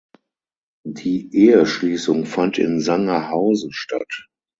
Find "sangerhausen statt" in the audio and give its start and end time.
2.81-4.29